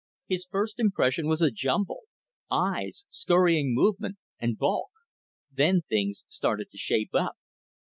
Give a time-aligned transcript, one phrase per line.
[0.27, 2.05] His first impression was a jumble
[2.49, 4.89] eyes, scurrying movement, and bulk.
[5.51, 7.37] Then things started to shape up.